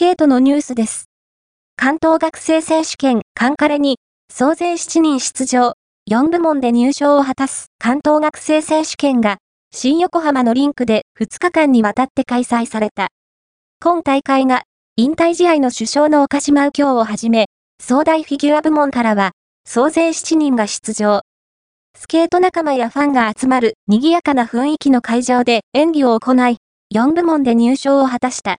[0.00, 1.10] ケートのニュースです。
[1.76, 3.98] 関東学生選手権カンカレに、
[4.32, 5.74] 総勢7人出場、
[6.10, 9.36] 4部門で入賞を果たす関東学生選手権が、
[9.74, 13.08] 新横浜のリンクで2日間にわたって開催された。
[13.78, 14.62] 今大会が、
[14.96, 17.48] 引退試合の首相の岡島右京をはじめ、
[17.78, 19.32] 総大フィギュア部門からは、
[19.66, 21.20] 総勢7人が出場。
[21.94, 26.56] スケート仲間やファンが集まる賑やかな雰囲気の会場で演技を行い、
[26.94, 28.48] 4部門で入賞を果たした。